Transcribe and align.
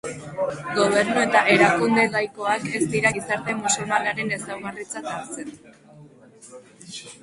Gobernu 0.77 1.17
eta 1.23 1.41
erakunde 1.55 2.07
laikoak 2.17 2.67
ez 2.81 2.83
dira 2.95 3.13
gizarte 3.19 3.57
musulmanaren 3.61 4.37
ezaugarritzat 4.41 5.15
hartzen. 5.17 5.57